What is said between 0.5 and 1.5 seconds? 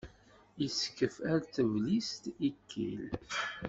Iskef ar